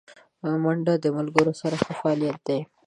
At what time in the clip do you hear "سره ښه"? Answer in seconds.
1.61-1.91